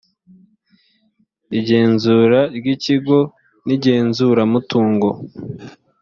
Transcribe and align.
igenzura 1.59 2.39
ry’ikigo 2.57 3.19
n’igenzuramutungo 3.65 5.09